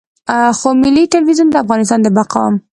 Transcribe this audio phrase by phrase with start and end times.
[0.57, 2.43] خو ملي ټلویزیون د افغانستان د بقا.